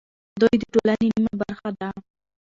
[0.41, 1.89] دوی د ټولنې نیمه برخه ده.